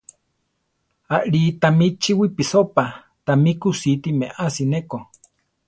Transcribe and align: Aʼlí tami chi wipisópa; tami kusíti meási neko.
Aʼlí 1.15 1.41
tami 1.61 1.85
chi 2.01 2.11
wipisópa; 2.19 2.83
tami 3.25 3.51
kusíti 3.61 4.09
meási 4.19 4.63
neko. 4.71 4.97